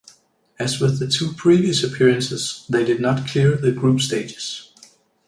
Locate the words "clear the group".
3.27-4.01